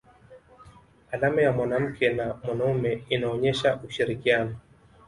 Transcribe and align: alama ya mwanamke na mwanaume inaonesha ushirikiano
alama 1.11 1.41
ya 1.41 1.51
mwanamke 1.51 2.09
na 2.13 2.33
mwanaume 2.43 3.03
inaonesha 3.09 3.79
ushirikiano 3.87 4.55